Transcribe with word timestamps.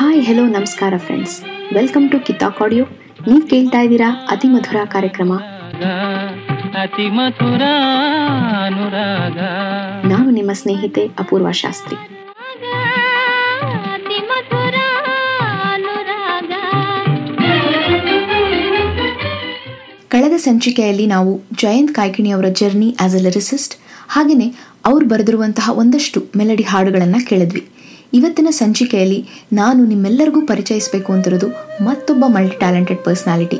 Hi 0.00 0.20
hello 0.26 0.42
ನಮಸ್ಕಾರ 0.46 0.94
friends 0.96 1.34
welcome 1.72 2.04
to 2.10 2.18
Kitaab 2.26 2.60
audio 2.62 2.84
ನೀವು 3.26 3.40
ಕೇಳ್ತಾ 3.50 3.80
ಇದ್ದೀರಾ 3.80 4.06
ಅತಿ 4.30 4.48
ಮಧುರ 4.48 4.76
ಕಾರ್ಯಕ್ರಮ. 4.84 5.32
ಅತಿ 6.82 7.06
ಮಧುರ 7.16 7.62
ಅನುರಾಗ. 8.66 9.38
ನಾನು 10.12 10.30
ನಿಮ್ಮ 10.30 10.52
ಸ್ನೇಹಿತೆ 10.52 11.02
ಅಪೂರ್ವ 11.22 11.50
ಶಾಸ್ತ್ರಿ. 11.50 11.96
ಕಳೆದ 20.08 20.38
ಸಂಚಿಕೆಯಲ್ಲಿ 20.38 21.06
ನಾವು 21.06 21.34
ಜಯಂತ್ 21.52 21.94
ಕಾಯ್ಕಿಣಿ 21.94 22.30
ಅವರ 22.30 22.44
ಜರ್ನಿ 22.62 22.96
ಆಸ್ 23.00 23.14
ಅ 23.14 23.18
ಲಿರಿಸಿಸ್ಟ್ 23.18 23.76
ಹಾಗೆಯೇ 24.08 24.48
ಅವ್ರು 24.86 25.06
ಬರೆದಿರುವಂತಹ 25.06 25.70
ಒಂದಷ್ಟು 25.82 26.20
ಮೆಲಡಿ 26.36 26.62
ಹಾಡುಗಳನ್ನು 26.62 27.26
ಕೇಳಿದ್ವಿ. 27.28 27.64
ಇವತ್ತಿನ 28.12 28.48
ಸಂಚಿಕೆಯಲ್ಲಿ 28.50 29.20
ನಾನು 29.52 29.84
ನಿಮ್ಮೆಲ್ಲರಿಗೂ 29.84 30.40
ಪರಿಚಯಿಸಬೇಕು 30.46 31.12
ಅಂತಿರೋದು 31.12 31.48
ಮತ್ತೊಬ್ಬ 31.84 32.24
ಮಲ್ಟಿ 32.28 32.56
ಟ್ಯಾಲೆಂಟೆಡ್ 32.56 33.04
ಪರ್ಸನಾಲಿಟಿ 33.04 33.58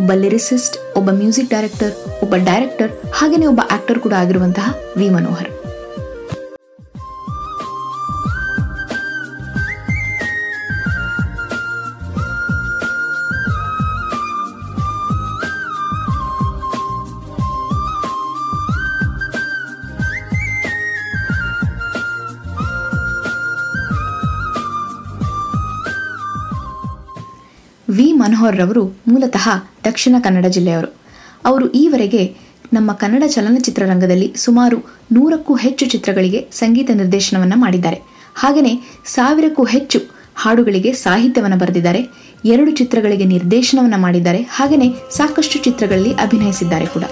ಒಬ್ಬ 0.00 0.12
ಲಿರಿಸಿಸ್ಟ್ 0.12 0.76
ಒಬ್ಬ 0.96 1.10
ಮ್ಯೂಸಿಕ್ 1.10 1.50
ಡೈರೆಕ್ಟರ್ 1.50 1.92
ಒಬ್ಬ 2.22 2.34
ಡೈರೆಕ್ಟರ್ 2.44 2.92
ಹಾಗೆಯೇ 3.14 3.46
ಒಬ್ಬ 3.46 3.60
ಆಕ್ಟರ್ 3.70 3.98
ಕೂಡ 3.98 4.12
ಆಗಿರುವಂತಹ 4.12 4.68
ವಿ 4.96 5.08
ಮನೋಹರ್. 5.10 5.50
ವಿ 28.44 28.48
ಮನೋಹರ್ 28.48 28.62
ರವರು 28.62 28.82
ಮೂಲತಃ 29.08 29.44
ದಕ್ಷಿಣ 29.84 30.16
ಕನ್ನಡ 30.24 30.46
ಜಿಲ್ಲೆಯವರು. 30.54 30.88
ಅವರು 31.48 31.66
ಈವರೆಗೆ 31.82 32.22
ನಮ್ಮ 32.72 32.90
ಕನ್ನಡ 32.92 33.24
ಚಲನಚಿತ್ರರಂಗದಲ್ಲಿ 33.34 34.28
ಸುಮಾರು 34.36 34.78
ನೂರಕ್ಕೂ 35.12 35.54
ಹೆಚ್ಚು 35.64 35.84
ಚಿತ್ರಗಳಿಗೆ 35.86 36.40
ಸಂಗೀತ 36.52 36.90
ನಿರ್ದೇಶನವನ್ನು 36.94 37.56
ಮಾಡಿದ್ದಾರೆ. 37.64 37.98
ಹಾಗೆಯೇ 38.42 38.74
ಸಾವಿರಕ್ಕೂ 39.14 39.64
ಹೆಚ್ಚು 39.74 40.00
ಹಾಡುಗಳಿಗೆ 40.36 40.92
ಸಾಹಿತ್ಯವನ್ನು 41.04 41.58
ಬರೆದಿದ್ದಾರೆ. 41.62 42.02
ಎರಡು 42.44 42.70
ಚಿತ್ರಗಳಿಗೆ 42.80 43.24
ನಿರ್ದೇಶನವನ್ನು 43.34 44.00
ಮಾಡಿದ್ದಾರೆ. 44.06 44.42
ಹಾಗೆಯೇ 44.56 44.88
ಸಾಕಷ್ಟು 45.16 45.58
ಚಿತ್ರಗಳಲ್ಲಿ 45.68 46.14
ಅಭಿನಯಿಸಿದ್ದಾರೆ 46.26 46.88
ಕೂಡ. 46.94 47.04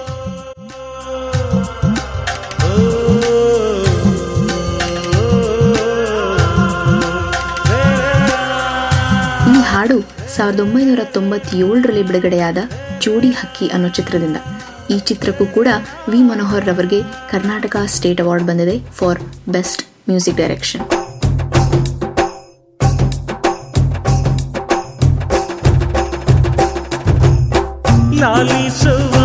ಈ 9.53 9.61
ಹಾಡು 9.71 9.97
ಸಾವಿರದ 10.35 10.59
ಒಂಬೈನೂರ 10.59 11.01
ತೊಂಬತ್ತೇಳರಲ್ಲಿ 11.15 12.03
ಬಿಡುಗಡೆಯಾದ 12.09 12.59
ಜೋಡಿ 12.99 13.29
ಹಕ್ಕಿ 13.39 13.67
ಅನ್ನೋ 13.67 13.89
ಚಿತ್ರದಿಂದ. 13.97 14.37
ಈ 14.89 14.97
ಚಿತ್ರಕ್ಕೂ 14.99 15.45
ಕೂಡ 15.57 15.67
ವಿ 16.09 16.19
ಮನೋಹರ್ 16.29 16.67
ರವರಿಗೆ 16.69 16.99
ಕರ್ನಾಟಕ 17.31 17.75
ಸ್ಟೇಟ್ 17.95 18.21
ಅವಾರ್ಡ್ 18.21 18.47
ಬಂದಿದೆ 18.47 18.75
ಫಾರ್ 18.91 19.19
ಬೆಸ್ಟ್ 19.49 19.83
ಮ್ಯೂಸಿಕ್ 20.09 20.37
ಡೈರೆಕ್ಷನ್. 20.37 20.85
ಲಾಲಿಸುವಾಲಿ 28.21 29.22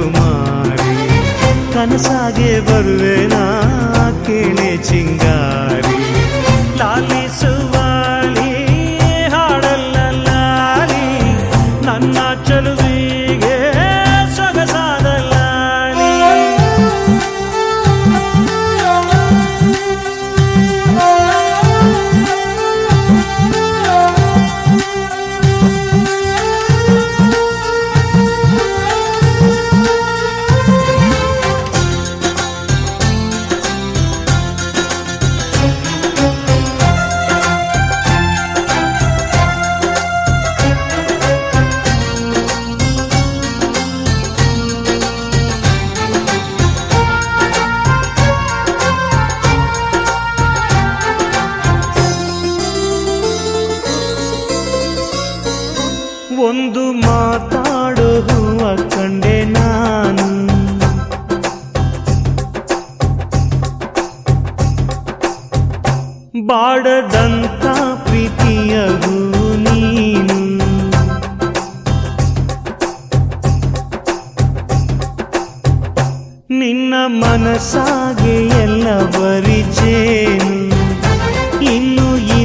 ರಾಜಕುಮಾರಿ 0.00 0.92
ಕನಸಾಗೆ 1.74 2.52
ಬರುವೆನಾ 2.60 3.42
ಕೇಳೆ 4.26 4.70
ಚಿಂಗಾರಿ 4.88 5.96
ಲಾಲಿಸುವಾಲಿ 6.78 7.19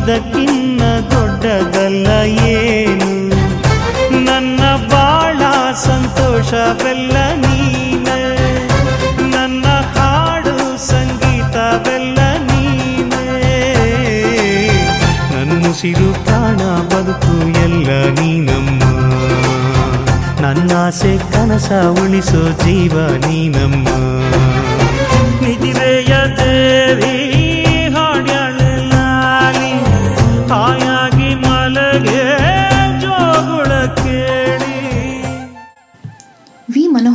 ಇದಕ್ಕಿನ್ನ 0.07 0.81
ದೊಡ್ಡದಲ್ಲ 1.11 2.07
ಏನು? 2.27 3.29
ನನ್ನ 4.25 4.61
ಬಾಳ 4.89 5.39
ಸಂತೋಷವೆಲ್ಲ 5.75 7.17
ನೀನ. 7.35 8.09
ನನ್ನ 9.35 9.65
ಹಾಡು 9.67 10.77
ಸಂಗೀತವೆಲ್ಲ 10.89 12.19
ನೀನೇ. 12.19 13.25
ನನ್ನುಸಿರು 15.35 16.25
ಪ್ರಾಣ, 16.25 16.57
ಬದುಕು 16.87 17.49
ಎಲ್ಲ 17.49 18.21
ನೀನಮ್ಮ. 18.21 18.83
ನನ್ನಾಸೆ 20.41 21.19
ಕನಸ 21.33 21.73
ಉಳಿಸೋ 21.73 22.53
ಜೀವ 22.53 23.07
ನೀನಮ್ಮ. 23.09 23.89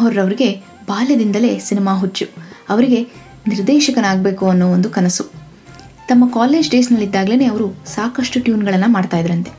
ಮನೋಹರ್ 0.02 0.64
ಬಾಲ್ಯದಿಂದಲೇ 0.88 1.60
ಸಿನಿಮಾ 1.60 1.94
ಹುಚ್ಚು. 1.98 2.26
ಅವರಿಗೆ 2.70 3.04
ನಿರ್ದೇಶಕನಾಗಬೇಕು 3.48 4.50
ಅನ್ನೋ 4.50 4.68
ಒಂದು 4.68 4.90
ಕನಸು. 4.90 5.24
ತಮ್ಮ 6.08 6.28
ಕಾಲೇಜ್ 6.28 6.72
ಡೇಸ್ನಲ್ಲಿದ್ದಾಗಲೇ 6.72 7.46
ಅವರು 7.46 7.68
ಸಾಕಷ್ಟು 7.86 8.44
ಟ್ಯೂನ್ಗಳನ್ನು 8.44 8.92
ಮಾಡ್ತಾ 8.92 9.18
ಇದ್ರಂತೆ. 9.18 9.52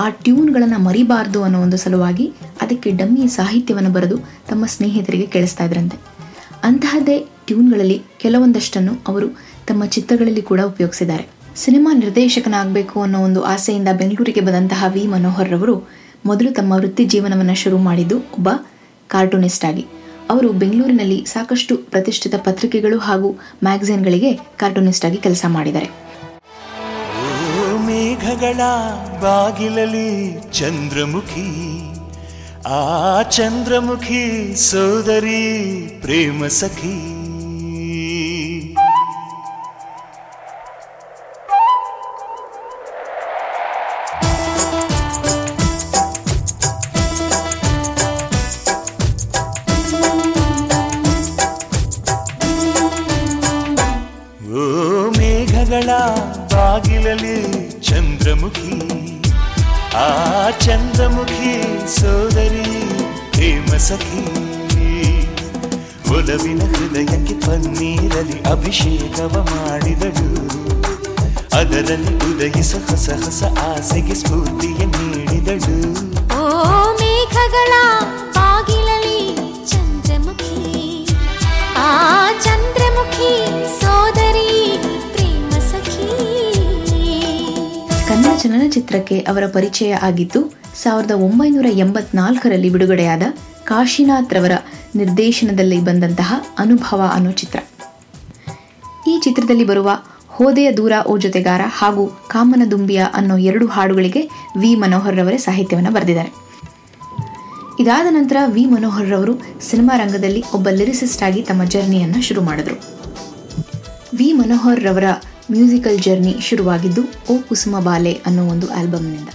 ಆ 0.00 0.08
ಟ್ಯೂನ್ಗಳನ್ನು 0.08 0.78
ಮರಿಬಾರ್ದು 0.78 1.42
ಅನ್ನೋ 1.42 1.60
ಒಂದು 1.60 1.76
ಸಲುವಾಗಿ 1.76 2.32
ಅದಕ್ಕೆ 2.62 2.90
ಡಮ್ಮಿ 2.90 3.26
ಸಾಹಿತ್ಯವನ್ನು 3.26 3.90
ಬರೆದು 3.90 4.18
ತಮ್ಮ 4.18 4.66
ಸ್ನೇಹಿತರಿಗೆ 4.66 5.26
ಕೇಳಿಸ್ತಾ 5.26 5.64
ಇದ್ರಂತೆ. 5.64 5.96
ಅಂತಹದ್ದೇ 6.62 7.18
ಟ್ಯೂನ್ಗಳಲ್ಲಿ 7.46 8.02
ಕೆಲವೊಂದಷ್ಟನ್ನು 8.18 8.92
ಅವರು 9.08 9.28
ತಮ್ಮ 9.66 9.84
ಚಿತ್ರಗಳಲ್ಲಿ 9.84 10.42
ಕೂಡ 10.42 10.60
ಉಪಯೋಗಿಸಿದ್ದಾರೆ. 10.60 11.26
ಸಿನಿಮಾ 11.56 11.94
ನಿರ್ದೇಶಕನಾಗಬೇಕು 11.94 13.02
ಅನ್ನೋ 13.02 13.20
ಒಂದು 13.20 13.42
ಆಸೆಯಿಂದ 13.42 13.88
ಬೆಂಗಳೂರಿಗೆ 13.98 14.40
ಬಂದಂತಹ 14.40 14.84
ವಿ 14.88 15.06
ಮನೋಹರ್ 15.06 15.50
ರವರು 15.50 15.88
ಮೊದಲು 16.26 16.52
ತಮ್ಮ 16.52 16.72
ವೃತ್ತಿ 16.72 17.04
ಜೀವನವನ್ನು 17.04 17.54
ಶುರು 17.54 17.78
ಮಾಡಿದ್ದು 17.78 18.18
ಒಬ್ಬ 18.18 18.48
ಕಾರ್ಟೂನಿಸ್ಟ್ 19.10 19.64
ಆಗಿ 19.64 19.86
ಅವರು 20.30 20.52
ಬೆಂಗಳೂರಿನಲ್ಲಿ 20.52 21.24
ಸಾಕಷ್ಟು 21.24 21.76
ಪ್ರತಿಷ್ಠಿತ 21.76 22.34
ಪತ್ರಿಕೆಗಳು 22.34 22.98
ಹಾಗೂ 22.98 23.30
ಮ್ಯಾಗಝಿನ್ಗಳಿಗೆ 23.64 24.34
ಕಾರ್ಟೂನಿಸ್ಟ್ 24.56 25.04
ಆಗಿ 25.04 25.16
ಕೆಲಸ 25.16 25.44
ಮಾಡಿದ್ದಾರೆ. 25.48 25.90
ಮೇಘಗಳ 27.86 28.60
ಬಾಗಿಲಲ್ಲಿ 29.20 30.40
ಚಂದ್ರಮುಖಿ, 30.52 31.48
ಆ 32.66 33.22
ಚಂದ್ರಮುಖಿ 33.22 34.54
ಸೋದರಿ 34.70 35.42
ಪ್ರೇಮ 36.00 36.46
ಸಖಿ. 36.46 37.15
ಉದಯಿಸ 73.16 73.24
ಹೊಸ 73.24 73.44
ಹೊಸ 73.44 73.58
ಆಸೆಗೆ 73.58 74.14
ಸ್ಫೂರ್ತಿಯ 74.14 74.84
ನೀಡಿದಳು. 74.86 75.76
ಓ 76.36 76.40
ಮೇಘಗಳ 76.92 77.72
ಬಾಗಿಲಲಿ 78.32 79.20
ಚಂದ್ರಮುಖಿ 79.66 81.06
ಆ 81.76 81.90
ಚಂದ್ರಮುಖಿ 82.32 83.30
ಸೋದರಿ 83.80 84.78
ಪ್ರೇಮ 85.12 85.50
ಸಖಿ. 85.50 86.08
ಕನ್ನಡ 88.08 88.34
ಚಲನಚಿತ್ರಕ್ಕೆ 88.38 89.18
ಅವರ 89.18 89.46
ಪರಿಚಯ 89.46 89.92
ಆಗಿದ್ದು 89.94 90.42
ಸಾವಿರದ 90.82 91.10
ಒಂಬೈನೂರ 91.10 91.66
ಎಂಬತ್ನಾಲ್ಕರಲ್ಲಿ 91.76 92.70
ಬಿಡುಗಡೆಯಾದ 92.70 93.22
ಕಾಶಿನಾಥ್ 93.64 94.34
ರವರ 94.34 94.52
ನಿರ್ದೇಶನದಲ್ಲಿ 94.94 95.80
ಬಂದಂತಹ 95.80 96.34
ಅನುಭವ 96.58 97.10
ಅನ್ನೋ 97.14 97.30
ಚಿತ್ರ. 97.30 97.58
ಈ 99.08 99.20
ಚಿತ್ರದಲ್ಲಿ 99.24 99.64
ಬರುವ 99.64 99.90
ಹೋದೆಯ 100.38 100.72
ದೂರ 100.72 100.92
ಓ 101.06 101.12
ಜೊತೆಗಾರ 101.18 101.62
ಹಾಗೂ 101.66 102.02
ಕಾಮನ 102.28 102.62
ದುಂಬಿಯ 102.70 103.02
ಅನ್ನೋ 103.14 103.36
ಎರಡು 103.36 103.66
ಹಾಡುಗಳಿಗೆ 103.66 104.22
ವಿ 104.58 104.74
ಮನೋಹರ್ 104.74 105.16
ರವರೇ 105.16 105.38
ಸಾಹಿತ್ಯವನ್ನು 105.38 105.92
ಬರೆದಿದ್ದಾರೆ. 105.92 106.32
ಇದಾದ 107.80 108.06
ನಂತರ 108.10 108.36
ವಿ 108.46 108.64
ಮನೋಹರ್ 108.64 109.10
ರವರು 109.10 109.34
ಸಿನಿಮಾ 109.60 109.96
ರಂಗದಲ್ಲಿ 109.96 110.44
ಒಬ್ಬ 110.54 110.68
ಲಿರಿಸಿಸ್ಟ್ 110.70 111.22
ಆಗಿ 111.22 111.42
ತಮ್ಮ 111.42 111.64
ಜರ್ನಿಯನ್ನು 111.64 112.20
ಶುರು 112.22 112.42
ಮಾಡಿದ್ರು. 112.42 112.76
ವಿ 114.16 114.32
ಮನೋಹರ್ 114.32 114.84
ರವರ 114.84 115.04
ಮ್ಯೂಸಿಕಲ್ 115.50 115.98
ಜರ್ನಿ 115.98 116.34
ಶುರುವಾಗಿದ್ದು 116.40 117.02
ಓ 117.30 117.36
ಕುಸುಮ 117.48 117.80
ಬಾಲೆ 117.80 118.12
ಅನ್ನೋ 118.26 118.44
ಒಂದು 118.46 118.68
ಆಲ್ಬಮ್ನಿಂದ. 118.70 119.28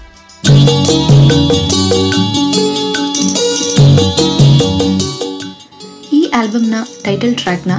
ಈ 6.13 6.31
ಆಲ್ಬಮ್ನ 6.39 6.75
ಟೈಟಲ್ 7.03 7.35
ಟ್ರ್ಯಾಕ್ನ 7.35 7.71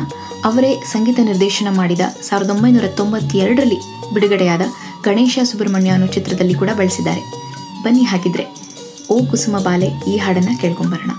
ಅವರೇ 0.45 0.81
ಸಂಗೀತ 0.81 1.19
ನಿರ್ದೇಶನ 1.23 1.77
ಮಾಡಿದ 1.77 2.01
ಸಾವಿರದ 2.23 2.51
ಒಂಬೈನೂರ 2.51 2.85
ತೊಂಬತ್ತೆರಡರಲ್ಲಿ 2.87 3.79
ಬಿಡುಗಡೆಯಾದ 4.15 4.61
ಗಣೇಶ 5.03 5.39
ಸುಬ್ರಹ್ಮಣ್ಯ 5.45 5.91
ಅನ್ನೋ 5.91 6.07
ಚಿತ್ರದಲ್ಲಿ 6.07 6.55
ಕೂಡ 6.55 6.71
ಬಳಸಿದ್ದಾರೆ. 6.77 7.21
ಬನ್ನಿ 7.83 8.03
ಹಾಗಿದ್ರೆ 8.03 8.45
ಓ 9.11 9.27
ಕುಸುಮ 9.27 9.59
ಬಾಲೆ 9.59 9.87
ಈ 9.87 10.17
ಹಾಡನ್ನ 10.17 10.49
ಕೇಳ್ಕೊಂಬರೋಣ. 10.61 11.11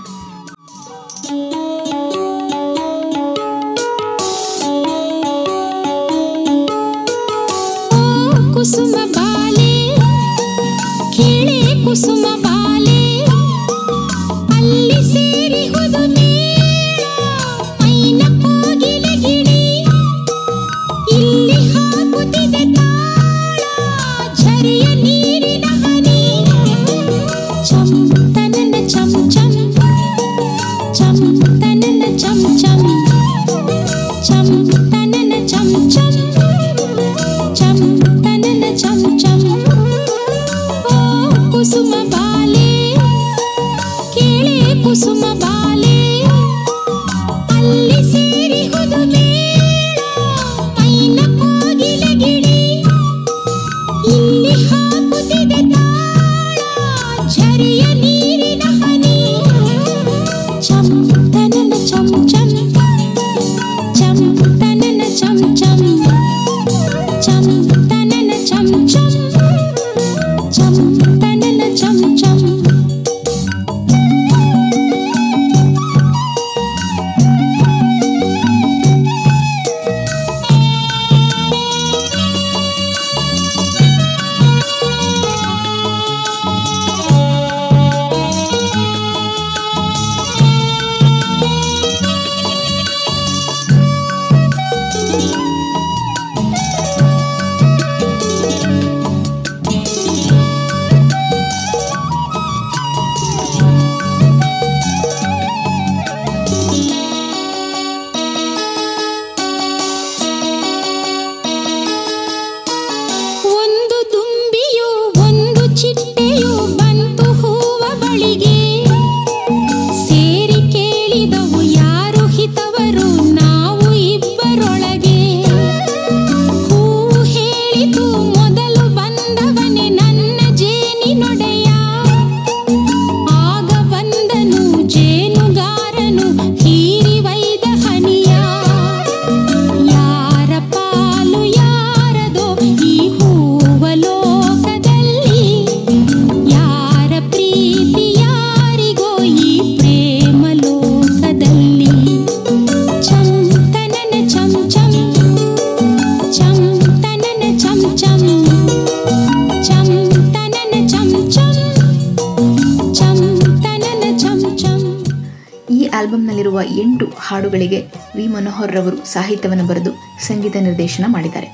ಹಾಡುಗಳಿಗೆ 167.44 167.80
ವಿ. 168.16 168.26
ಮನೋಹರ್ 168.26 168.72
ರವರು 168.72 168.98
ಸಾಹಿತ್ಯವನ್ನು 169.04 169.64
ಬರೆದು 169.66 169.90
ಸಂಗೀತ 170.26 170.56
ನಿರ್ದೇಶನ 170.60 171.04
ಮಾಡಿದ್ದಾರೆ. 171.08 171.48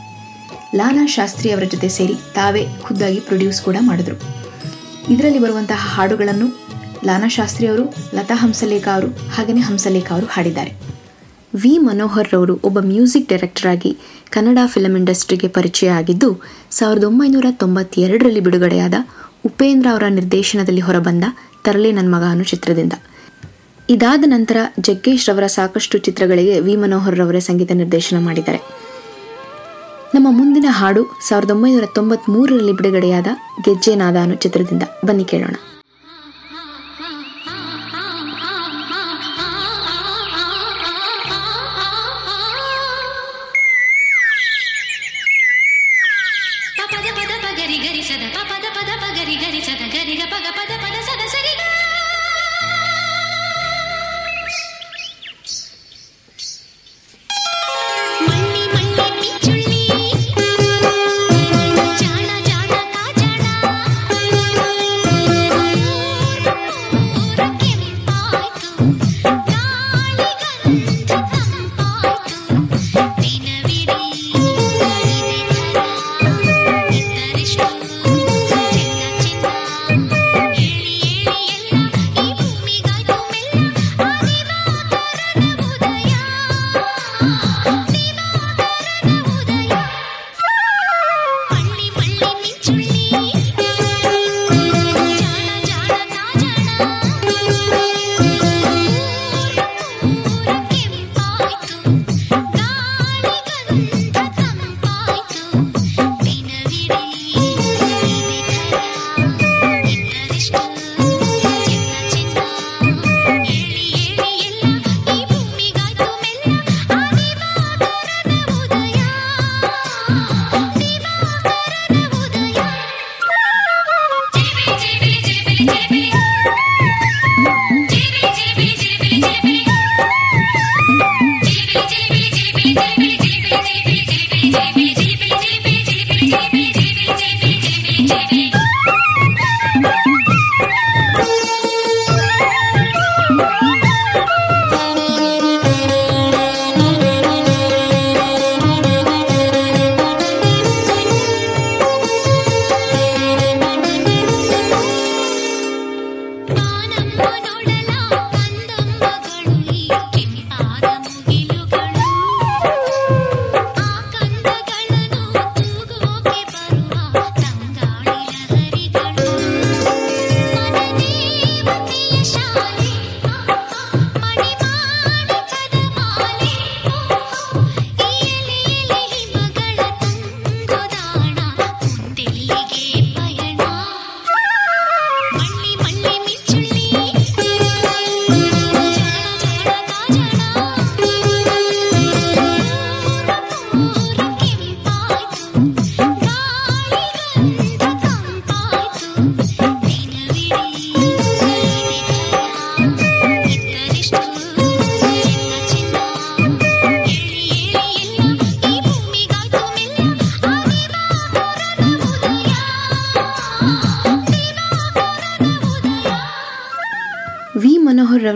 ಲಾಲಾ 0.77 1.07
ಶಾಸ್ತ್ರಿ 1.07 1.51
ಅವರ 1.51 1.65
ಜೊತೆ 1.65 1.89
ಸೇರಿ 1.89 2.15
ತಾವೇ 2.35 2.63
ಖುದ್ದಾಗಿ 2.83 3.21
ಪ್ರೊಡ್ಯೂಸ್ 3.21 3.63
ಕೂಡ 3.63 3.77
ಮಾಡಿದ್ರು. 3.81 4.17
ಇದರಲ್ಲಿ 5.11 5.39
ಬರುವಂತಹ 5.39 5.81
ಹಾಡುಗಳನ್ನು 5.95 6.47
ಲಾನಾ 7.07 7.29
ಶಾಸ್ತ್ರಿ 7.29 7.67
ಅವರು, 7.67 7.85
ಲತಾ 8.15 8.35
ಹಂಸಲೇಖ 8.35 8.89
ಅವರು 8.89 9.09
ಹಾಗೆಯೇ 9.35 9.59
ಹಂಸಲೇಖ 9.59 10.13
ಅವರು 10.13 10.27
ಹಾಡಿದ್ದಾರೆ. 10.27 10.73
ವಿ. 11.55 11.79
ಮನೋಹರ್ 11.79 12.33
ರವರು 12.33 12.61
ಒಬ್ಬ 12.65 12.79
ಮ್ಯೂಸಿಕ್ 12.81 13.29
ಡೈರೆಕ್ಟರ್ 13.29 13.71
ಆಗಿ 13.71 13.99
ಕನ್ನಡ 14.31 14.59
ಫಿಲಂ 14.67 14.97
ಇಂಡಸ್ಟ್ರಿಗೆ 14.97 15.49
ಪರಿಚಯ 15.49 15.91
ಆಗಿದ್ದು, 15.91 16.31
ಸಾವಿರದ 16.71 17.05
ಒಂಬೈನೂರ 17.05 17.47
ತೊಂಬತ್ತೆರಡರಲ್ಲಿ 17.51 18.41
ಬಿಡುಗಡೆಯಾದ 18.41 18.95
ಉಪೇಂದ್ರ 19.47 19.89
ಅವರ 19.93 20.05
ನಿರ್ದೇಶನದಲ್ಲಿ 20.09 20.81
ಹೊರಬಂದ 20.81 21.25
ತರಲೆ 21.65 21.93
ನನ್ನ 21.93 22.15
ಮಗ 22.15 22.23
ಅನ್ನು 22.23 22.45
ಚಿತ್ರದಿಂದ. 22.45 22.93
ಇದಾದ 23.91 24.25
ನಂತರ 24.27 24.57
ಜಗ್ಗೇಶ್ 24.81 25.29
ರವರ 25.29 25.47
ಸಾಕಷ್ಟು 25.47 25.99
ಚಿತ್ರಗಳಿಗೆ 25.99 26.61
ವಿ 26.61 26.77
ಮನೋಹರ್ 26.77 27.17
ರವರೇ 27.17 27.41
ಸಂಗೀತ 27.41 27.73
ನಿರ್ದೇಶನ 27.73 28.19
ಮಾಡಿದ್ದಾರೆ. 28.25 28.61
ನಮ್ಮ 30.15 30.29
ಮುಂದಿನ 30.31 30.65
ಹಾಡು 30.71 31.03
ಸಾವಿರದ 31.29 31.51
ಒಂಬೈನೂರ 31.51 31.87
ತೊಂಬತ್ಮೂರರಲ್ಲಿ 31.87 32.73
ಬಿಡುಗಡೆಯಾದ 32.73 33.27
ಗೆಜ್ಜೆ 33.65 33.95
ನಾದಾನು 33.95 34.35
ಚಿತ್ರದಿಂದ 34.35 34.83
ಬನ್ನಿ 35.05 35.25
ಕೇಳೋಣ. 35.25 35.57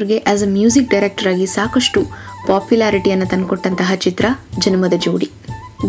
ಅವರಿಗೆ 0.05 0.25
ಆಸ್ 0.31 0.43
ಅ 0.43 0.49
ಮ್ಯೂಸಿಕ್ 0.55 0.89
ಡೈರೆಕ್ಟರ್ 0.91 1.29
ಆಗಿ 1.31 1.45
ಸಾಕಷ್ಟು 1.57 2.01
ಪಾಪ್ಯುಲಾರಿಟಿಯನ್ನು 2.49 3.27
ತಂದುಕೊಟ್ಟಂತಹ 3.31 3.95
ಚಿತ್ರ 4.05 4.25
ಜನ್ಮದ 4.59 4.97
ಜೋಡಿ. 5.05 5.29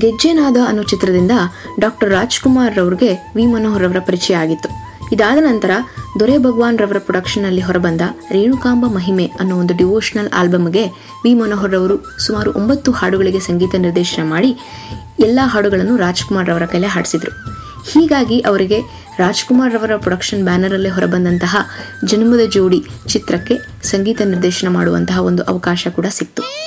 ಗೆಜ್ಜೆನಾದ 0.01 0.57
ಅನ್ನೋ 0.67 0.84
ಚಿತ್ರದಿಂದ 0.91 1.34
ಡಾಕ್ಟರ್ 1.79 2.10
ರಾಜ್ಕುಮಾರ್ 2.10 2.75
ರವ್ರಿಗೆ 2.75 3.10
ವಿ. 3.36 3.45
ಮನೋಹರ್ 3.45 3.86
ಅವರ 3.88 4.00
ಪರಿಚಯ 4.00 4.36
ಆಗಿತ್ತು. 4.43 4.69
ಇದಾದ 5.12 5.39
ನಂತರ 5.41 5.72
ದೊರೆ 6.19 6.38
ಭಗವಾನ್ 6.38 6.79
ರವರ 6.79 7.00
ಪ್ರೊಡಕ್ಷನ್ನಲ್ಲಿ 7.00 7.62
ಹೊರಬಂದ 7.62 8.03
ರೇಣುಕಾಂಬ 8.31 8.86
ಮಹಿಮೆ 8.95 9.25
ಅನ್ನೋ 9.39 9.57
ಒಂದು 9.57 9.75
ಡಿವೋಷನಲ್ 9.77 10.31
ಆಲ್ಬಮ್ಗೆ 10.39 10.86
ವಿ. 11.24 11.34
ಮನೋಹರ್ 11.34 11.75
ಅವರು 11.75 11.98
ಸುಮಾರು 12.27 12.51
ಒಂಬತ್ತು 12.53 12.91
ಹಾಡುಗಳಿಗೆ 12.91 13.39
ಸಂಗೀತ 13.50 13.75
ನಿರ್ದೇಶನ 13.88 14.25
ಮಾಡಿ 14.29 14.51
ಎಲ್ಲ 15.19 15.39
ಹಾಡುಗಳನ್ನು 15.43 15.98
ರಾಜ್ಕುಮಾರ್ 15.98 16.50
ರವರ 16.50 16.65
ಕೈಲೇ 16.65 16.91
ಹಾಡಿಸಿದ್ರು. 16.95 17.34
ಹೀಗಾಗಿ 17.91 18.39
ಅವರಿಗೆ 18.39 18.79
ರಾಜ್ಕುಮಾರ್ 19.19 19.73
ರವರ 19.73 19.97
ಪ್ರೊಡಕ್ಷನ್ 19.97 20.43
ಬ್ಯಾನರಲ್ಲೇ 20.43 20.89
ಹೊರಬಂದಂತಹ 20.89 21.55
ಜನ್ಮದ 22.05 22.49
ಜೋಡಿ 22.49 22.83
ಚಿತ್ರಕ್ಕೆ 23.07 23.57
ಸಂಗೀತ 23.83 24.21
ನಿರ್ದೇಶನ 24.25 24.67
ಮಾಡುವಂತಹ 24.67 25.19
ಒಂದು 25.19 25.43
ಅವಕಾಶ 25.43 25.87
ಕೂಡ 25.95 26.05
ಸಿಕ್ತು. 26.09 26.64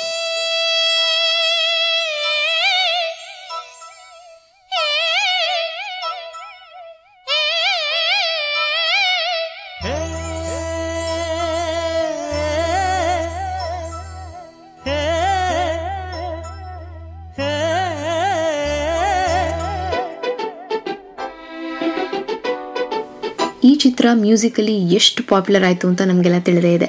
ಚಿತ್ರ 23.98 24.10
ಮ್ಯೂಸಿಕಲಿ 24.14 24.74
ಎಷ್ಟು 24.94 25.20
ಪಾಪ್ಯುಲರ್ 25.28 25.64
ಆಯಿತು 25.68 25.86
ಅಂತ 25.88 26.02
ನಮಗೆಲ್ಲ 26.02 26.38
ತಿಳಿದೇ 26.38 26.70
ಇದೆ. 26.74 26.88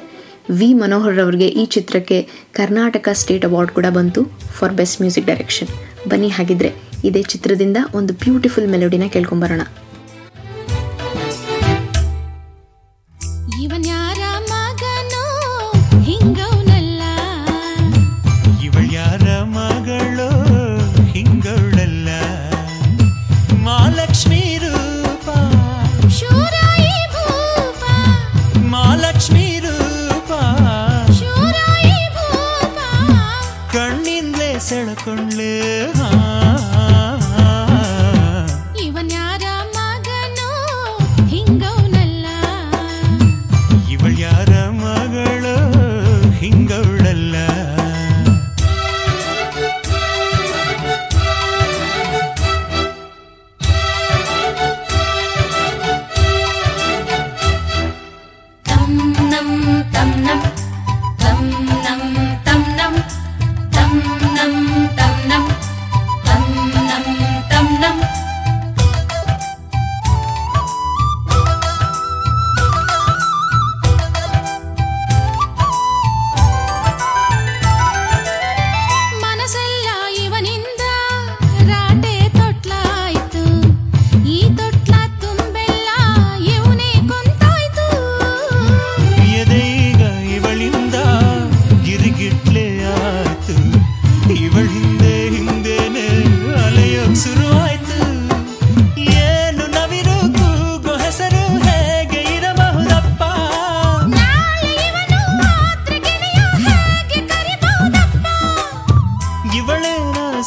ವಿ 0.57 0.67
ಮನೋಹರ್ 0.81 1.19
ಅವರಿಗೆ 1.19 1.47
ಈ 1.61 1.63
ಚಿತ್ರಕ್ಕೆ 1.75 2.17
ಕರ್ನಾಟಕ 2.53 3.09
ಸ್ಟೇಟ್ 3.21 3.45
ಅವಾರ್ಡ್ 3.45 3.71
ಕೂಡ 3.71 3.87
ಬಂತು 3.95 4.21
ಫಾರ್ 4.57 4.73
ಬೆಸ್ಟ್ 4.73 5.01
ಮ್ಯೂಸಿಕ್ 5.01 5.25
ಡೈರೆಕ್ಷನ್. 5.25 5.71
ಬನ್ನಿ 6.09 6.29
ಹಾಗಿದ್ರೆ 6.37 6.69
ಇದೇ 7.03 7.21
ಚಿತ್ರದಿಂದ 7.21 7.77
ಒಂದು 7.93 8.13
ಬ್ಯೂಟಿಫುಲ್ 8.13 8.67
ಮೆಲೋಡಿನ 8.67 9.07
ಕೇಳ್ಕೊಂಬರೋಣ. 9.15 9.61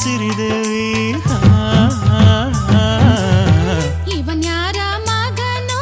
ಸಿರಿದೇವಿ 0.03 1.11
ಹಾ, 1.11 1.37
ಇವನ್ 4.17 4.43
ಯಾರ 4.43 4.77
ಮಗನೋ? 4.97 5.81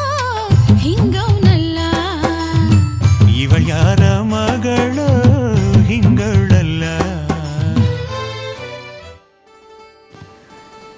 ಹಿಂಗವನಲ್ಲ. 0.75 1.80
ಇವ 3.30 3.51
ಯಾರ 3.68 4.20
ಮಗಳು? 4.20 5.08
ಹಿಂಗಳಲ್ಲ 5.82 6.84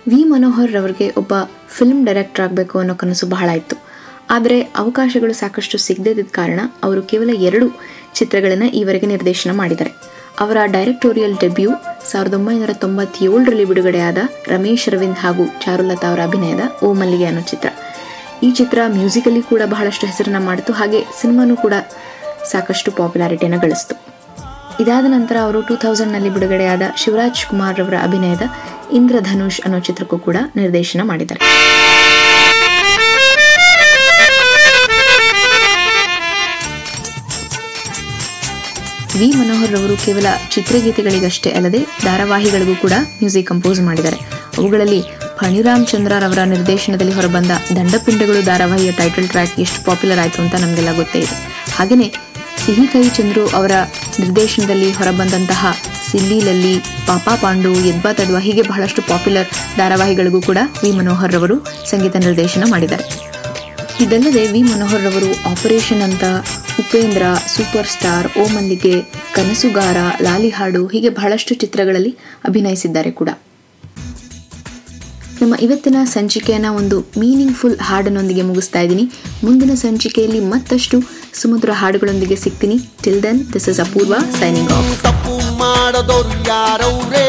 ವಿ 0.07 0.23
ಮನೋಹರ್ 0.23 0.75
ಅವರಿಗೆ 0.75 1.11
ಒಬ್ಬ 1.17 1.33
ಫಿಲ್ಮ್ 1.67 2.05
ಡೈರೆಕ್ಟರ್ 2.05 2.45
ಆಗಬೇಕು 2.45 2.79
ಅನ್ನೋ 2.79 2.95
ಕನಸು 2.95 3.27
ಬಹಳ 3.27 3.49
ಇತ್ತು. 3.49 3.75
ಆದರೆ 4.29 4.61
ಅವಕಾಶಗಳು 4.61 5.33
ಸಾಕಷ್ಟು 5.33 5.77
ಸಿಗದಿದ್ದ 5.77 6.31
ಕಾರಣ 6.31 6.59
ಅವರು 6.83 7.01
ಕೇವಲ 7.01 7.29
ಎರಡು 7.33 7.67
ಚಿತ್ರಗಳನ್ನು 8.13 8.65
ಈವರೆಗೆ 8.65 9.05
ನಿರ್ದೇಶನ 9.05 9.51
ಮಾಡಿದ್ದಾರೆ. 9.51 10.12
ಅವರ 10.41 10.57
ಡೈರೆಕ್ಟೋರಿಯಲ್ 10.75 11.35
ಡೆಬ್ಯೂ 11.41 11.71
ಸಾವಿರದ 12.11 12.35
ಒಂಬೈನೂರ 12.37 12.73
ತೊಂಬತ್ತೇಳರಲ್ಲಿ 12.83 13.65
ಬಿಡುಗಡೆಯಾದ 13.69 14.19
ರಮೇಶ್ 14.51 14.85
ಅರವಿಂದ್ 14.89 15.19
ಹಾಗೂ 15.23 15.43
ಚಾರುಲತಾ 15.63 16.07
ಅವರ 16.11 16.21
ಅಭಿನಯದ 16.29 16.63
ಓ 16.85 16.89
ಮಲ್ಲಿಗೆ 16.99 17.25
ಅನ್ನೋ 17.29 17.43
ಚಿತ್ರ 17.51 17.69
ಈ 18.45 18.49
ಚಿತ್ರ 18.59 18.79
ಮ್ಯೂಸಿಕಲಿ 18.95 19.41
ಕೂಡ 19.51 19.61
ಬಹಳಷ್ಟು 19.73 20.05
ಹೆಸರನ್ನು 20.11 20.41
ಮಾಡಿತು, 20.47 20.71
ಹಾಗೆ 20.79 20.99
ಸಿನಿಮಾನೂ 21.19 21.55
ಕೂಡ 21.55 21.75
ಸಾಕಷ್ಟು 22.51 22.91
ಪಾಪ್ಯುಲಾರಿಟಿಯನ್ನು 22.91 23.59
ಗಳಿಸ್ತು. 23.65 23.95
ಇದಾದ 24.83 25.05
ನಂತರ 25.15 25.35
ಅವರು 25.45 25.61
ಟೂ 25.67 25.75
ತೌಸಂಡ್ನಲ್ಲಿ 25.83 26.31
ಬಿಡುಗಡೆಯಾದ 26.35 26.83
ಶಿವರಾಜ್ 27.01 27.45
ಕುಮಾರ್ 27.49 27.77
ರವರ 27.79 27.97
ಅಭಿನಯದ 28.07 28.45
ಇಂದ್ರಧನುಷ್ 28.99 29.61
ಅನ್ನೋ 29.65 29.79
ಚಿತ್ರಕ್ಕೂ 29.87 30.17
ಕೂಡ 30.27 30.37
ನಿರ್ದೇಶನ 30.61 31.01
ಮಾಡಿದ್ದಾರೆ. 31.11 31.41
ವಿ 39.19 39.27
ಮನೋಹರ್ 39.31 39.71
ರವರು 39.71 39.95
ಕೇವಲ 40.05 40.25
ಚಿತ್ರಗೀತೆಗಳಿಗಷ್ಟೇ 40.51 41.49
ಅಲ್ಲದೆ 41.49 41.79
ಧಾರಾವಾಹಿಗಳಿಗೂ 42.03 42.75
ಕೂಡ 42.75 42.93
ಮ್ಯೂಸಿಕ್ 42.99 43.47
ಕಂಪೋಸ್ 43.47 43.81
ಮಾಡಿದ್ದಾರೆ. 43.81 44.17
ಅವುಗಳಲ್ಲಿ 44.57 45.01
ಫಣಿರಾಮ್ 45.37 45.87
ಚಂದ್ರರವರ 45.87 46.39
ನಿರ್ದೇಶನದಲ್ಲಿ 46.43 47.13
ಹೊರಬಂದ 47.13 47.51
ದಂಡಪಿಂಡಗಳು 47.75 48.41
ಧಾರಾವಾಹಿಯ 48.45 48.91
ಟೈಟಲ್ 48.91 49.29
ಟ್ರ್ಯಾಕ್ 49.29 49.59
ಎಷ್ಟು 49.59 49.85
ಪಾಪ್ಯುಲರ್ 49.85 50.19
ಆಯಿತು 50.19 50.41
ಅಂತ 50.41 50.55
ನಮಗೆಲ್ಲ 50.55 50.95
ಗೊತ್ತೇ 50.95 51.19
ಇದೆ. 51.19 51.35
ಹಾಗೆಯೇ 51.75 52.13
ಸಿಹಿ 52.65 52.87
ಕೈ 52.87 53.09
ಚಂದ್ರು 53.09 53.47
ಅವರ 53.47 53.71
ನಿರ್ದೇಶನದಲ್ಲಿ 54.19 54.91
ಹೊರಬಂದಂತಹ 54.91 55.65
ಸಿಲ್ಲಿ 56.11 56.39
ಲಲ್ಲಿ, 56.39 56.79
ಪಾಪಾ 56.79 57.35
ಪಾಂಡು, 57.35 57.73
ಎದ್ಬಾ 57.73 58.13
ತಡ್ವಾ 58.13 58.39
ಹೀಗೆ 58.39 58.61
ಬಹಳಷ್ಟು 58.61 59.01
ಪಾಪ್ಯುಲರ್ 59.01 59.47
ಧಾರಾವಾಹಿಗಳಿಗೂ 59.77 60.41
ಕೂಡ 60.41 60.57
ವಿ 60.83 60.91
ಮನೋಹರ್ 60.91 61.33
ರವರು 61.33 61.57
ಸಂಗೀತ 61.89 62.15
ನಿರ್ದೇಶನ 62.15 62.63
ಮಾಡಿದ್ದಾರೆ. 62.71 63.05
ಇದಲ್ಲದೆ 64.03 64.47
ವಿ 64.47 64.61
ಮನೋಹರ್ 64.63 65.03
ರವರು 65.03 65.51
ಆಪರೇಷನ್ 65.51 66.01
ಅಂತ 66.01 66.23
ಉಪೇಂದ್ರ 66.79 67.23
ಸೂಪರ್ 67.55 67.87
ಸ್ಟಾರ್ 67.87 68.27
ಓ 68.37 68.43
ಮಲ್ಲಿಗೆ 68.47 69.01
ಕನಸುಗಾರ 69.35 69.97
ಲಾಲಿ 70.21 70.49
ಹಾಡು 70.49 70.87
ಹೀಗೆ 70.87 71.09
ಬಹಳಷ್ಟು 71.09 71.55
ಚಿತ್ರಗಳಲ್ಲಿ 71.55 72.17
ಅಭಿನಯಿಸಿದ್ದಾರೆ 72.45 73.11
ಕೂಡ. 73.11 73.29
ನಮ್ಮ 75.41 75.55
ಇವತ್ತಿನ 75.61 75.95
ಸಂಚಿಕೆಯನ್ನ 76.03 76.65
ಒಂದು 76.69 76.99
ಮೀನಿಂಗ್ಫುಲ್ 77.19 77.79
ಹಾಡಿನೊಂದಿಗೆ 77.79 78.41
ಮುಗಿಸ್ತಾ 78.41 78.79
ಇದ್ದೀನಿ. 78.79 79.05
ಮುಂದಿನ 79.43 79.73
ಸಂಚಿಕೆಯಲ್ಲಿ 79.73 80.39
ಮತ್ತಷ್ಟು 80.39 80.97
ಸುಮಧುರ 81.33 81.69
ಹಾಡುಗಳೊಂದಿಗೆ 81.73 82.35
ಸಿಗ್ತೀನಿ. 82.35 82.77
Till 83.03 83.23
then 83.23 83.53
this 83.53 83.69
is 83.69 83.79
Apoorva 83.79 84.15
signing 84.39 84.71
off 84.71 85.03
ತಪ್ಪು 85.03 85.57
ಮಾಡದೋರು 85.57 86.47
ಯಾರವ್ರೇ? 86.47 87.27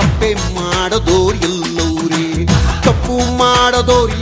ತಪ್ಪೆ 0.00 0.34
ಮಾಡದೋರು 0.34 1.38
ಎಲ್ಲವ್ರೇ? 1.50 2.46
ತಪ್ಪು 2.84 3.36
ಮಾಡದೋರು 3.36 4.18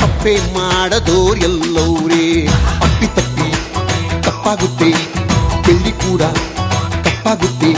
ತಪ್ಪೆ 0.00 0.34
ಎಲ್ಲವ್ರೇ? 1.50 2.48
ಅಪ್ಪಿ 3.02 3.20
ತಪ್ಪಿ, 3.20 3.46
ತಪ್ಪಾಗುತ್ತೆ. 4.22 4.88
ಬೆಳ್ಳಿ 5.64 5.92
ಕೂಡ 5.92 6.22
ತಪ್ಪಾಗುತ್ತೆ. 7.04 7.70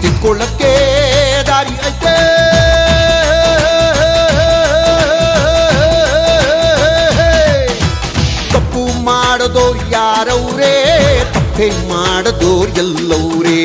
ತಿಳ್ಕೊಳ್ಳಕ್ಕೆ 0.00 0.72
ದಾರಿ 1.48 1.74
ಐತೆ. 1.88 2.14
ತಪ್ಪು 8.52 8.82
ಮಾಡದೋರು 9.08 9.82
ಯಾರವ್ರೇ? 9.90 10.74
ತಪ್ಪೆ 11.36 11.68
ಮಾಡದೋರು 11.92 12.72
ಎಲ್ಲವ್ರೇ? 12.84 13.60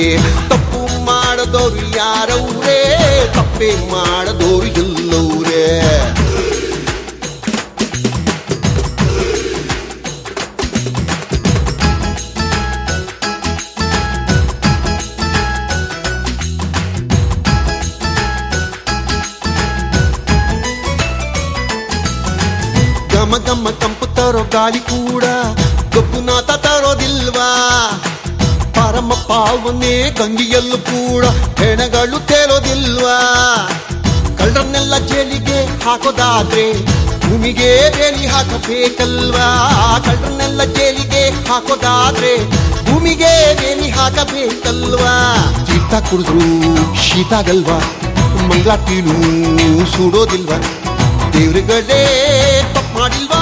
ತಪ್ಪು 0.50 0.82
ಮಾಡದೋರು 1.04 1.84
ಯಾರವ್ರೇ? 1.98 2.80
ತಪ್ಪೆ 3.36 3.72
ಮಾಡದೋರು 3.92 4.68
ಗಾಳಿ 24.66 24.80
ಕೂಡ 24.92 25.26
ಗಬ್ಬುನಾಥ 25.94 26.52
ತರೋದಿಲ್ವಾ? 26.64 27.50
ಪರಮ 28.76 29.12
ಪಾವನೆ 29.28 29.92
ಗಂಗಿಯಲ್ಲೂ 30.20 30.78
ಕೂಡ 30.88 31.26
ಹೆಣಗಳು 31.60 32.20
ತೇಲೋದಿಲ್ವಾ 32.30 33.18
ಕಳ್ಳರನ್ನೆಲ್ಲ 34.40 34.98
ಜೇಲಿಗೆ 35.12 35.60
ಹಾಕೋದಾದ್ರೆ 35.86 36.66
ಭೂಮಿಗೆ 37.26 37.70
ಬೇಲಿ 37.98 38.26
ಹಾಕಬೇಕಲ್ವಾ? 38.34 39.46
ಕಳ್ಳರನ್ನೆಲ್ಲ 40.08 40.64
ಜೇಲಿಗೆ 40.78 41.24
ಹಾಕೋದಾದ್ರೆ 41.50 42.34
ಭೂಮಿಗೆ 42.90 43.32
ಬೇಲಿ 43.62 43.90
ಹಾಕಬೇಕಲ್ವಾ? 44.00 45.14
ತೀರ್ಥ 45.68 45.94
ಕುಡಿದ್ರು 46.10 46.48
ಶೀತ 47.06 47.34
ಆಗಲ್ವಾ 47.42 47.78
ಮಂಗಳಾಟಿನೂ 48.50 49.16
ಸುಡೋದಿಲ್ವಾ? 49.96 50.60
ದೇವ್ರಗಳೇ, 51.36 52.02
ತಪ್ಪು 52.76 52.94
ಮಾಡಿಲ್ವಾ? 53.00 53.35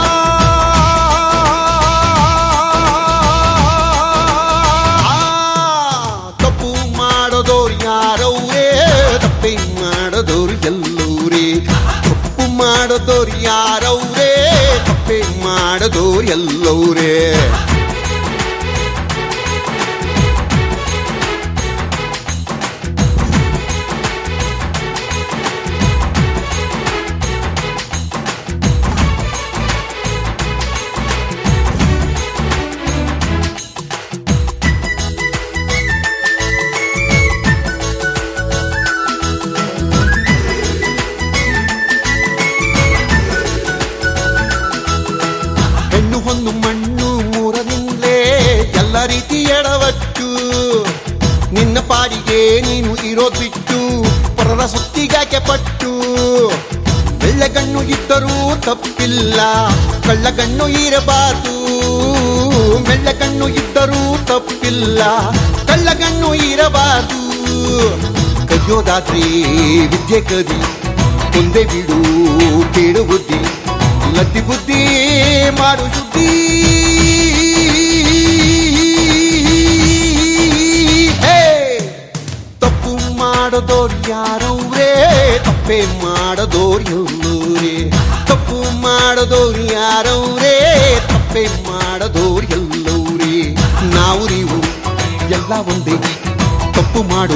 ಮಾಡದೋರು 15.86 16.22
ಎಲ್ಲವ್ರೇ 16.34 17.14
ತಪ್ಪಿಲ್ಲ 58.94 59.42
ಕಳ್ಳಗಣ್ಣು 60.08 60.68
ಇರಬಾರ್ದು. 60.68 61.54
ಮೆಳ್ಳಗಣ್ಣು 62.90 63.48
ಇದ್ದರೂ 63.48 64.26
ತಪ್ಪಿಲ್ಲ. 64.26 65.04
ಕಳ್ಳಗಣ್ಣು 65.68 66.34
ಇರಬಾರ್ದು. 66.34 67.20
ಕದಿಯೋದಾದ್ರೆ 68.48 69.22
ವಿದ್ಯೆ 69.88 70.22
ಕದಿ. 70.22 70.58
ಮುಂದೆ 71.38 71.64
ಬಿಡು 71.64 72.74
ಕೇಳು 72.74 73.04
ಬುದ್ಧಿ. 73.04 73.40
ಲದ್ದಿ 74.18 74.42
ಬುದ್ಧಿ 74.42 74.86
ಮಾಡು 75.50 75.84
ಸುದ್ದಿ 75.84 76.54
ಮಾಡದೋರು 83.18 84.10
ಯಾರವ್ರೇ? 84.10 85.42
ತಪ್ಪೆ 85.46 85.86
ಮಾಡದೋರು 85.86 86.84
ಎಲ್ಲೂರೇ? 86.84 87.93
ತಪ್ಪು 88.34 88.82
ಮಾಡದೋರು 88.82 89.74
ಯಾರವ್ರೇ? 89.74 90.56
ತಪ್ಪೆ 91.08 91.44
ಮಾಡದೋರು 91.46 92.48
ಎಲ್ಲವ್ರೇ? 92.48 93.56
ನಾವು, 93.96 94.30
ನೀವು 94.30 94.58
ಎಲ್ಲ 95.30 95.54
ಒಂದೇ. 95.54 95.98
ತಪ್ಪು 96.72 97.04
ಮಾಡೋ 97.04 97.34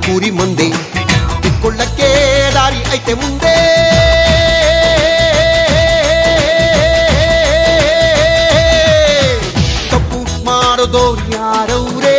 ಕೂರಿ 0.00 0.30
ಮಂದೆ. 0.30 0.70
ತಿಕ್ಕೊಳ್ಳಕ್ಕೆ 1.42 2.10
ದಾರಿ 2.54 2.76
ಐತೆ 2.92 3.14
ಮುಂದೆ. 3.14 3.54
ತಪ್ಪು 9.90 10.44
ಮಾಡದೋರು 10.44 11.32
ಯಾರವ್ರೇ? 11.32 12.18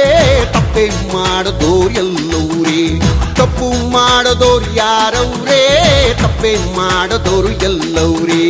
ತಪ್ಪೆ 0.54 0.90
ಮಾಡದೋರು 1.14 1.90
ಎಲ್ಲವ್ರೇ. 1.90 3.00
ತಪ್ಪು 3.36 3.90
ಮಾಡದೋರು 3.90 4.76
ಯಾರವ್ರೇ? 4.76 5.41
ತಪ್ಪೆ 6.22 6.52
ಮಾಡದೋರು 6.76 7.52
ಎಲ್ಲವ್ರೇ. 7.70 8.44